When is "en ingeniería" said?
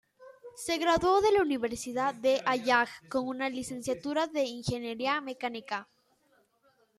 4.33-5.21